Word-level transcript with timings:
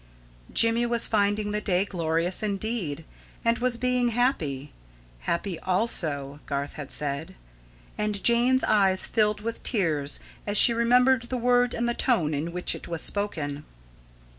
Jimmy 0.51 0.87
was 0.87 1.05
finding 1.05 1.51
the 1.51 1.61
day 1.61 1.85
glorious 1.85 2.41
indeed, 2.41 3.05
and 3.45 3.59
was 3.59 3.77
being 3.77 4.07
happy. 4.07 4.73
"Happy 5.29 5.59
ALSO," 5.59 6.39
Garth 6.47 6.73
had 6.73 6.91
said. 6.91 7.35
And 7.99 8.23
Jane's 8.23 8.63
eyes 8.63 9.05
filled 9.05 9.41
with 9.41 9.61
tears, 9.61 10.19
as 10.47 10.57
she 10.57 10.73
remembered 10.73 11.29
the 11.29 11.37
word 11.37 11.75
and 11.75 11.87
the 11.87 11.93
tone 11.93 12.33
in 12.33 12.51
which 12.51 12.73
it 12.73 12.87
was 12.87 13.03
spoken. 13.03 13.63